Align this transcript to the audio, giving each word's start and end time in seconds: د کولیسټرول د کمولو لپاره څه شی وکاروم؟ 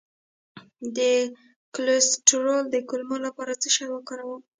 د 0.97 0.99
کولیسټرول 1.73 2.61
د 2.69 2.75
کمولو 2.89 3.23
لپاره 3.27 3.59
څه 3.61 3.67
شی 3.75 3.85
وکاروم؟ 3.89 4.41